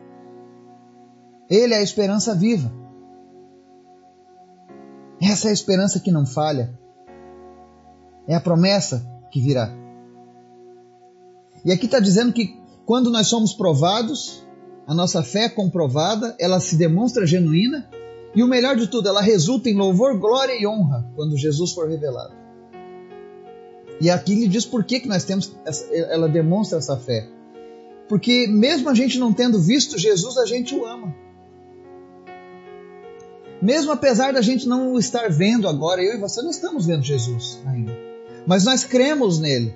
Ele 1.49 1.73
é 1.73 1.77
a 1.77 1.83
esperança 1.83 2.35
viva. 2.35 2.71
Essa 5.21 5.47
é 5.47 5.49
a 5.51 5.53
esperança 5.53 5.99
que 5.99 6.11
não 6.11 6.25
falha. 6.25 6.77
É 8.27 8.35
a 8.35 8.41
promessa 8.41 9.05
que 9.31 9.41
virá. 9.41 9.73
E 11.63 11.71
aqui 11.71 11.85
está 11.85 11.99
dizendo 11.99 12.33
que 12.33 12.57
quando 12.85 13.09
nós 13.09 13.27
somos 13.27 13.53
provados, 13.53 14.45
a 14.85 14.93
nossa 14.93 15.23
fé 15.23 15.45
é 15.45 15.49
comprovada, 15.49 16.35
ela 16.39 16.59
se 16.59 16.75
demonstra 16.75 17.25
genuína 17.25 17.89
e 18.35 18.43
o 18.43 18.47
melhor 18.47 18.75
de 18.75 18.87
tudo, 18.87 19.09
ela 19.09 19.21
resulta 19.21 19.69
em 19.69 19.75
louvor, 19.75 20.17
glória 20.19 20.53
e 20.59 20.67
honra 20.67 21.09
quando 21.15 21.37
Jesus 21.37 21.73
for 21.73 21.89
revelado. 21.89 22.35
E 23.99 24.09
aqui 24.09 24.33
ele 24.33 24.47
diz 24.47 24.65
por 24.65 24.83
que, 24.83 24.99
que 24.99 25.07
nós 25.07 25.23
temos, 25.23 25.55
essa, 25.65 25.85
ela 25.93 26.29
demonstra 26.29 26.77
essa 26.77 26.95
fé. 26.97 27.27
Porque 28.07 28.47
mesmo 28.47 28.89
a 28.89 28.93
gente 28.93 29.17
não 29.17 29.33
tendo 29.33 29.59
visto 29.59 29.97
Jesus, 29.97 30.37
a 30.37 30.45
gente 30.45 30.75
o 30.75 30.85
ama. 30.85 31.15
Mesmo 33.61 33.91
apesar 33.91 34.33
da 34.33 34.41
gente 34.41 34.67
não 34.67 34.97
estar 34.97 35.29
vendo 35.29 35.67
agora, 35.67 36.03
eu 36.03 36.15
e 36.15 36.19
você 36.19 36.41
não 36.41 36.51
estamos 36.51 36.85
vendo 36.85 37.03
Jesus 37.03 37.59
ainda. 37.65 37.91
Mas 38.45 38.63
nós 38.65 38.83
cremos 38.83 39.39
nele. 39.39 39.73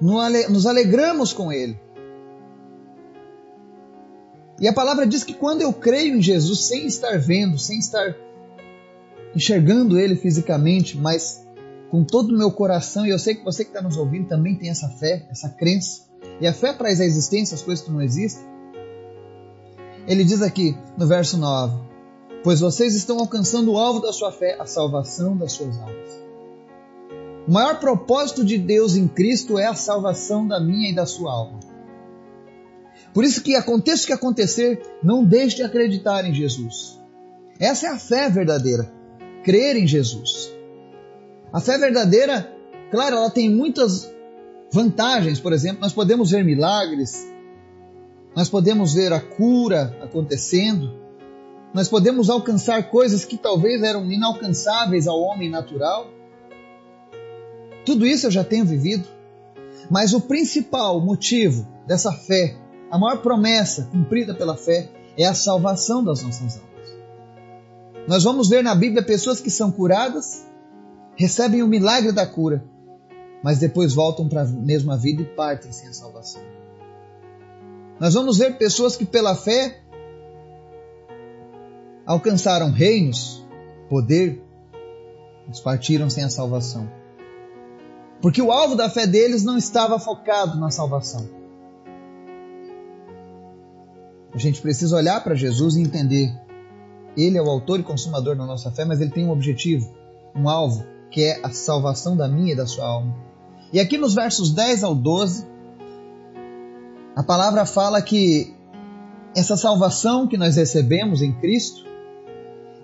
Nos 0.00 0.66
alegramos 0.66 1.32
com 1.32 1.52
ele. 1.52 1.78
E 4.60 4.68
a 4.68 4.72
palavra 4.72 5.06
diz 5.06 5.24
que 5.24 5.34
quando 5.34 5.62
eu 5.62 5.72
creio 5.72 6.16
em 6.16 6.22
Jesus, 6.22 6.66
sem 6.66 6.86
estar 6.86 7.18
vendo, 7.18 7.58
sem 7.58 7.78
estar 7.78 8.14
enxergando 9.34 9.98
Ele 9.98 10.14
fisicamente, 10.14 10.96
mas 10.96 11.44
com 11.90 12.04
todo 12.04 12.32
o 12.32 12.38
meu 12.38 12.50
coração, 12.52 13.04
e 13.04 13.10
eu 13.10 13.18
sei 13.18 13.34
que 13.34 13.44
você 13.44 13.64
que 13.64 13.70
está 13.70 13.82
nos 13.82 13.96
ouvindo 13.96 14.28
também 14.28 14.54
tem 14.54 14.70
essa 14.70 14.88
fé, 14.88 15.26
essa 15.30 15.48
crença, 15.48 16.02
e 16.40 16.46
a 16.46 16.52
fé 16.52 16.72
traz 16.72 17.00
à 17.00 17.04
existência 17.04 17.54
as 17.54 17.62
coisas 17.62 17.84
que 17.84 17.90
não 17.90 18.00
existem. 18.00 18.44
Ele 20.06 20.24
diz 20.24 20.40
aqui 20.40 20.76
no 20.96 21.06
verso 21.06 21.36
9: 21.36 21.76
Pois 22.44 22.60
vocês 22.60 22.94
estão 22.94 23.18
alcançando 23.18 23.72
o 23.72 23.78
alvo 23.78 24.00
da 24.00 24.12
sua 24.12 24.30
fé, 24.30 24.54
a 24.60 24.66
salvação 24.66 25.34
das 25.34 25.52
suas 25.52 25.78
almas. 25.78 26.22
O 27.48 27.52
maior 27.52 27.80
propósito 27.80 28.44
de 28.44 28.58
Deus 28.58 28.96
em 28.96 29.08
Cristo 29.08 29.58
é 29.58 29.64
a 29.64 29.74
salvação 29.74 30.46
da 30.46 30.60
minha 30.60 30.90
e 30.90 30.94
da 30.94 31.06
sua 31.06 31.32
alma. 31.32 31.58
Por 33.14 33.24
isso 33.24 33.42
que 33.42 33.56
aconteça 33.56 34.04
o 34.04 34.06
que 34.08 34.12
acontecer, 34.12 34.82
não 35.02 35.24
deixe 35.24 35.56
de 35.56 35.62
acreditar 35.62 36.26
em 36.26 36.34
Jesus. 36.34 37.00
Essa 37.58 37.86
é 37.86 37.90
a 37.90 37.98
fé 37.98 38.28
verdadeira, 38.28 38.92
crer 39.42 39.76
em 39.76 39.86
Jesus. 39.86 40.52
A 41.50 41.60
fé 41.60 41.78
verdadeira, 41.78 42.52
claro, 42.90 43.16
ela 43.16 43.30
tem 43.30 43.48
muitas 43.48 44.12
vantagens, 44.70 45.40
por 45.40 45.54
exemplo, 45.54 45.80
nós 45.80 45.94
podemos 45.94 46.30
ver 46.30 46.44
milagres, 46.44 47.26
nós 48.36 48.50
podemos 48.50 48.92
ver 48.92 49.14
a 49.14 49.20
cura 49.20 49.96
acontecendo, 50.02 51.03
nós 51.74 51.88
podemos 51.88 52.30
alcançar 52.30 52.88
coisas 52.88 53.24
que 53.24 53.36
talvez 53.36 53.82
eram 53.82 54.08
inalcançáveis 54.10 55.08
ao 55.08 55.20
homem 55.20 55.50
natural. 55.50 56.08
Tudo 57.84 58.06
isso 58.06 58.28
eu 58.28 58.30
já 58.30 58.44
tenho 58.44 58.64
vivido. 58.64 59.08
Mas 59.90 60.14
o 60.14 60.20
principal 60.20 61.00
motivo 61.00 61.66
dessa 61.84 62.12
fé, 62.12 62.56
a 62.90 62.96
maior 62.96 63.20
promessa 63.20 63.88
cumprida 63.90 64.32
pela 64.32 64.56
fé, 64.56 64.88
é 65.18 65.26
a 65.26 65.34
salvação 65.34 66.02
das 66.02 66.22
nossas 66.22 66.56
almas. 66.56 66.74
Nós 68.06 68.22
vamos 68.22 68.48
ver 68.48 68.62
na 68.62 68.74
Bíblia 68.74 69.02
pessoas 69.02 69.40
que 69.40 69.50
são 69.50 69.72
curadas, 69.72 70.46
recebem 71.16 71.60
o 71.62 71.66
milagre 71.66 72.12
da 72.12 72.24
cura, 72.24 72.64
mas 73.42 73.58
depois 73.58 73.92
voltam 73.92 74.28
para 74.28 74.42
a 74.42 74.46
mesma 74.46 74.96
vida 74.96 75.22
e 75.22 75.26
partem 75.26 75.72
sem 75.72 75.88
a 75.88 75.92
salvação. 75.92 76.40
Nós 77.98 78.14
vamos 78.14 78.38
ver 78.38 78.58
pessoas 78.58 78.96
que, 78.96 79.04
pela 79.04 79.34
fé, 79.34 79.83
alcançaram 82.06 82.70
reinos, 82.70 83.44
poder, 83.88 84.42
mas 85.46 85.60
partiram 85.60 86.08
sem 86.08 86.24
a 86.24 86.30
salvação. 86.30 86.90
Porque 88.20 88.40
o 88.40 88.50
alvo 88.50 88.74
da 88.74 88.88
fé 88.88 89.06
deles 89.06 89.44
não 89.44 89.56
estava 89.56 89.98
focado 89.98 90.58
na 90.58 90.70
salvação. 90.70 91.28
A 94.32 94.38
gente 94.38 94.60
precisa 94.60 94.96
olhar 94.96 95.22
para 95.22 95.34
Jesus 95.34 95.76
e 95.76 95.82
entender. 95.82 96.32
Ele 97.16 97.38
é 97.38 97.42
o 97.42 97.48
autor 97.48 97.78
e 97.78 97.84
consumador 97.84 98.34
da 98.34 98.44
nossa 98.44 98.70
fé, 98.72 98.84
mas 98.84 99.00
ele 99.00 99.10
tem 99.10 99.24
um 99.24 99.30
objetivo, 99.30 99.94
um 100.34 100.48
alvo, 100.48 100.84
que 101.10 101.22
é 101.22 101.40
a 101.44 101.50
salvação 101.50 102.16
da 102.16 102.26
minha 102.26 102.52
e 102.52 102.56
da 102.56 102.66
sua 102.66 102.84
alma. 102.86 103.14
E 103.72 103.78
aqui 103.78 103.96
nos 103.96 104.14
versos 104.14 104.52
10 104.52 104.82
ao 104.82 104.94
12, 104.94 105.46
a 107.14 107.22
palavra 107.22 107.64
fala 107.64 108.02
que 108.02 108.52
essa 109.36 109.56
salvação 109.56 110.26
que 110.26 110.36
nós 110.36 110.56
recebemos 110.56 111.22
em 111.22 111.32
Cristo, 111.32 111.84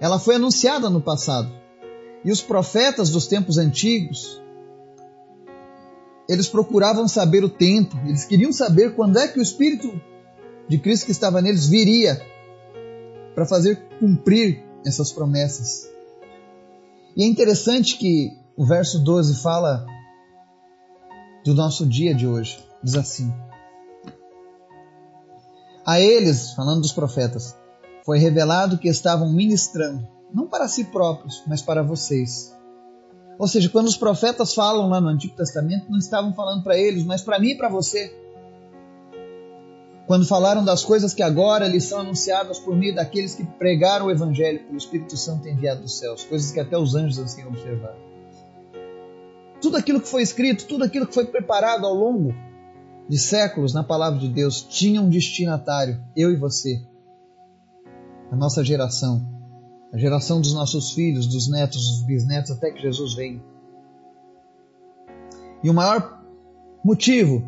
ela 0.00 0.18
foi 0.18 0.36
anunciada 0.36 0.88
no 0.88 1.00
passado. 1.00 1.52
E 2.24 2.32
os 2.32 2.40
profetas 2.40 3.10
dos 3.10 3.26
tempos 3.26 3.58
antigos, 3.58 4.40
eles 6.28 6.48
procuravam 6.48 7.06
saber 7.06 7.44
o 7.44 7.48
tempo, 7.48 7.96
eles 8.06 8.24
queriam 8.24 8.52
saber 8.52 8.94
quando 8.94 9.18
é 9.18 9.28
que 9.28 9.38
o 9.38 9.42
Espírito 9.42 10.00
de 10.68 10.78
Cristo 10.78 11.04
que 11.04 11.12
estava 11.12 11.42
neles 11.42 11.66
viria 11.66 12.20
para 13.34 13.44
fazer 13.44 13.76
cumprir 13.98 14.64
essas 14.86 15.12
promessas. 15.12 15.88
E 17.16 17.22
é 17.22 17.26
interessante 17.26 17.98
que 17.98 18.38
o 18.56 18.64
verso 18.64 18.98
12 19.00 19.42
fala 19.42 19.84
do 21.44 21.54
nosso 21.54 21.86
dia 21.86 22.14
de 22.14 22.26
hoje. 22.26 22.58
Diz 22.82 22.94
assim: 22.94 23.32
A 25.84 26.00
eles, 26.00 26.52
falando 26.52 26.82
dos 26.82 26.92
profetas, 26.92 27.56
foi 28.04 28.18
revelado 28.18 28.78
que 28.78 28.88
estavam 28.88 29.32
ministrando, 29.32 30.06
não 30.32 30.46
para 30.46 30.68
si 30.68 30.84
próprios, 30.84 31.42
mas 31.46 31.62
para 31.62 31.82
vocês. 31.82 32.54
Ou 33.38 33.48
seja, 33.48 33.68
quando 33.68 33.86
os 33.86 33.96
profetas 33.96 34.54
falam 34.54 34.88
lá 34.88 35.00
no 35.00 35.08
Antigo 35.08 35.34
Testamento, 35.34 35.90
não 35.90 35.98
estavam 35.98 36.34
falando 36.34 36.62
para 36.62 36.76
eles, 36.76 37.04
mas 37.04 37.22
para 37.22 37.38
mim 37.38 37.50
e 37.50 37.56
para 37.56 37.68
você. 37.68 38.14
Quando 40.06 40.26
falaram 40.26 40.64
das 40.64 40.84
coisas 40.84 41.14
que 41.14 41.22
agora 41.22 41.68
lhes 41.68 41.84
são 41.84 42.00
anunciadas 42.00 42.58
por 42.58 42.76
meio 42.76 42.94
daqueles 42.94 43.34
que 43.34 43.44
pregaram 43.44 44.06
o 44.06 44.10
Evangelho 44.10 44.66
que 44.66 44.74
o 44.74 44.76
Espírito 44.76 45.16
Santo 45.16 45.48
enviado 45.48 45.82
dos 45.82 45.98
céus, 45.98 46.24
coisas 46.24 46.50
que 46.50 46.60
até 46.60 46.76
os 46.76 46.94
anjos 46.94 47.18
assim 47.18 47.46
observaram. 47.46 48.10
Tudo 49.62 49.76
aquilo 49.76 50.00
que 50.00 50.08
foi 50.08 50.22
escrito, 50.22 50.66
tudo 50.66 50.84
aquilo 50.84 51.06
que 51.06 51.14
foi 51.14 51.26
preparado 51.26 51.86
ao 51.86 51.94
longo 51.94 52.34
de 53.08 53.18
séculos 53.18 53.72
na 53.72 53.84
palavra 53.84 54.18
de 54.18 54.28
Deus 54.28 54.62
tinha 54.62 55.00
um 55.00 55.08
destinatário, 55.08 56.02
eu 56.16 56.30
e 56.30 56.36
você. 56.36 56.82
A 58.30 58.36
nossa 58.36 58.64
geração, 58.64 59.26
a 59.92 59.98
geração 59.98 60.40
dos 60.40 60.54
nossos 60.54 60.92
filhos, 60.92 61.26
dos 61.26 61.48
netos, 61.48 61.88
dos 61.88 62.06
bisnetos, 62.06 62.50
até 62.50 62.70
que 62.70 62.80
Jesus 62.80 63.14
venha. 63.14 63.42
E 65.62 65.68
o 65.68 65.74
maior 65.74 66.22
motivo 66.84 67.44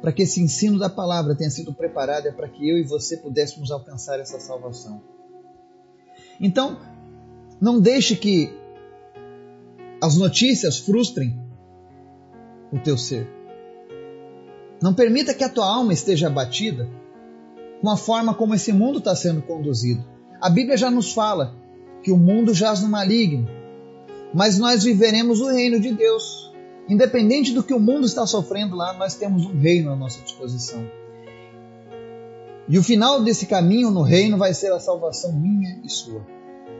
para 0.00 0.12
que 0.12 0.22
esse 0.22 0.42
ensino 0.42 0.78
da 0.78 0.90
palavra 0.90 1.36
tenha 1.36 1.50
sido 1.50 1.72
preparado 1.72 2.26
é 2.26 2.32
para 2.32 2.48
que 2.48 2.68
eu 2.68 2.76
e 2.78 2.82
você 2.82 3.16
pudéssemos 3.16 3.70
alcançar 3.70 4.18
essa 4.18 4.40
salvação. 4.40 5.00
Então, 6.40 6.80
não 7.60 7.80
deixe 7.80 8.16
que 8.16 8.52
as 10.02 10.16
notícias 10.16 10.78
frustrem 10.78 11.40
o 12.72 12.78
teu 12.80 12.98
ser. 12.98 13.28
Não 14.82 14.92
permita 14.92 15.32
que 15.32 15.44
a 15.44 15.48
tua 15.48 15.66
alma 15.66 15.92
esteja 15.92 16.26
abatida 16.26 16.88
com 17.80 17.88
a 17.88 17.96
forma 17.96 18.34
como 18.34 18.54
esse 18.54 18.72
mundo 18.72 18.98
está 18.98 19.14
sendo 19.14 19.40
conduzido. 19.42 20.04
A 20.42 20.50
Bíblia 20.50 20.76
já 20.76 20.90
nos 20.90 21.12
fala 21.12 21.54
que 22.02 22.10
o 22.10 22.16
mundo 22.16 22.52
jaz 22.52 22.82
no 22.82 22.88
maligno, 22.88 23.48
mas 24.34 24.58
nós 24.58 24.82
viveremos 24.82 25.40
o 25.40 25.46
reino 25.46 25.78
de 25.78 25.92
Deus. 25.92 26.52
Independente 26.88 27.52
do 27.52 27.62
que 27.62 27.72
o 27.72 27.78
mundo 27.78 28.06
está 28.06 28.26
sofrendo 28.26 28.74
lá, 28.74 28.92
nós 28.94 29.14
temos 29.14 29.46
um 29.46 29.56
reino 29.56 29.92
à 29.92 29.94
nossa 29.94 30.20
disposição. 30.20 30.84
E 32.68 32.76
o 32.76 32.82
final 32.82 33.22
desse 33.22 33.46
caminho 33.46 33.92
no 33.92 34.02
reino 34.02 34.36
vai 34.36 34.52
ser 34.52 34.72
a 34.72 34.80
salvação 34.80 35.32
minha 35.32 35.80
e 35.84 35.88
sua. 35.88 36.26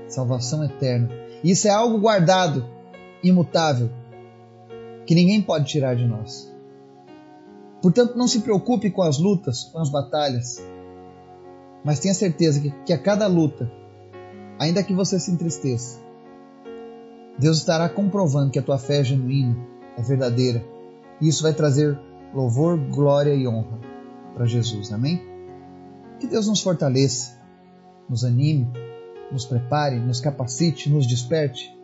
Salvação 0.09 0.65
eterna. 0.65 1.09
Isso 1.45 1.69
é 1.69 1.71
algo 1.71 1.99
guardado, 1.99 2.69
imutável, 3.23 3.89
que 5.07 5.15
ninguém 5.15 5.41
pode 5.41 5.67
tirar 5.67 5.95
de 5.95 6.05
nós. 6.05 6.53
Portanto, 7.81 8.19
não 8.19 8.27
se 8.27 8.41
preocupe 8.41 8.91
com 8.91 9.03
as 9.03 9.19
lutas, 9.19 9.63
com 9.63 9.79
as 9.79 9.89
batalhas, 9.89 10.61
mas 11.85 11.99
tenha 11.99 12.15
certeza 12.15 12.61
que, 12.61 12.71
que 12.87 12.93
a 12.93 12.99
cada 12.99 13.27
luta, 13.27 13.71
ainda 14.59 14.83
que 14.83 14.95
você 14.95 15.19
se 15.19 15.31
entristeça, 15.31 16.01
Deus 17.39 17.59
estará 17.59 17.89
comprovando 17.89 18.51
que 18.51 18.59
a 18.59 18.63
tua 18.63 18.79
fé 18.79 19.01
é 19.01 19.05
genuína, 19.05 19.57
é 19.97 20.03
verdadeira. 20.03 20.65
E 21.21 21.29
isso 21.29 21.43
vai 21.43 21.53
trazer 21.53 21.99
louvor, 22.35 22.79
glória 22.79 23.35
e 23.35 23.47
honra 23.47 23.81
para 24.35 24.47
Jesus. 24.47 24.93
Amém? 24.93 25.23
Que 26.21 26.27
Deus 26.27 26.47
nos 26.47 26.61
fortaleça, 26.61 27.39
nos 28.09 28.25
anime, 28.25 28.71
nos 29.31 29.45
prepare, 29.45 29.99
nos 29.99 30.21
capacite, 30.21 30.91
nos 30.91 31.07
desperte 31.07 31.77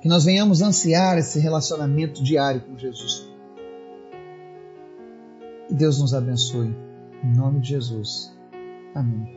que 0.00 0.08
nós 0.08 0.24
venhamos 0.24 0.62
ansiar 0.62 1.18
esse 1.18 1.40
relacionamento 1.40 2.22
diário 2.22 2.60
com 2.60 2.78
Jesus. 2.78 3.28
Que 5.66 5.74
Deus 5.74 5.98
nos 6.00 6.14
abençoe. 6.14 6.76
Em 7.24 7.34
nome 7.34 7.60
de 7.60 7.70
Jesus. 7.70 8.35
Amém. 8.96 9.35